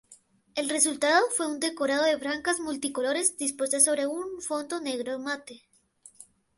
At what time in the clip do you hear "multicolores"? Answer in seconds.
2.59-3.37